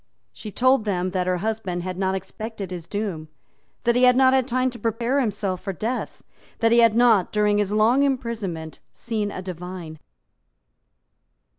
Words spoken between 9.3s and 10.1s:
divine.